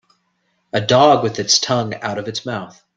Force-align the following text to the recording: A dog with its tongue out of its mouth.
A 0.73 0.81
dog 0.81 1.21
with 1.21 1.37
its 1.37 1.59
tongue 1.59 1.93
out 2.01 2.17
of 2.17 2.27
its 2.27 2.43
mouth. 2.43 2.83